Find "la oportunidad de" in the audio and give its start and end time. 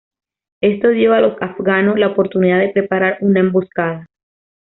1.99-2.71